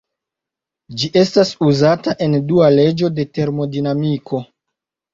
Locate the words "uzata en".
1.69-2.39